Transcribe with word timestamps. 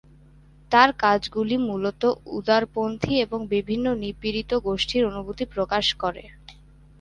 তার 0.71 0.89
কাজগুলি 0.99 1.55
মূলত 1.67 2.01
উদারপন্থী 2.37 3.13
এবং 3.25 3.39
বিভিন্ন 3.53 3.85
নিপীড়িত 4.01 4.51
গোষ্ঠীর 4.67 5.03
অনুভূতি 5.11 5.43
প্রকাশ 5.53 5.85
করে। 6.01 6.23